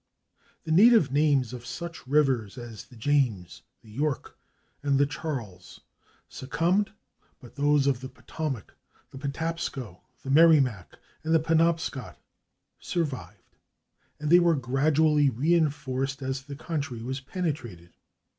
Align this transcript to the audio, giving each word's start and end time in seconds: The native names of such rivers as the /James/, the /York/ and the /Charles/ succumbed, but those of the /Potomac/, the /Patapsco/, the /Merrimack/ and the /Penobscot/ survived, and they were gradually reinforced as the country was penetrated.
The 0.63 0.71
native 0.71 1.11
names 1.11 1.53
of 1.53 1.63
such 1.63 2.07
rivers 2.07 2.57
as 2.57 2.85
the 2.85 2.95
/James/, 2.95 3.61
the 3.83 3.95
/York/ 3.95 4.31
and 4.81 4.97
the 4.97 5.05
/Charles/ 5.05 5.79
succumbed, 6.27 6.91
but 7.39 7.53
those 7.55 7.85
of 7.85 7.99
the 8.01 8.09
/Potomac/, 8.09 8.69
the 9.11 9.19
/Patapsco/, 9.19 9.99
the 10.23 10.31
/Merrimack/ 10.31 10.87
and 11.23 11.35
the 11.35 11.39
/Penobscot/ 11.39 12.15
survived, 12.79 13.57
and 14.19 14.31
they 14.31 14.39
were 14.39 14.55
gradually 14.55 15.29
reinforced 15.29 16.23
as 16.23 16.41
the 16.41 16.55
country 16.55 17.03
was 17.03 17.19
penetrated. 17.19 17.91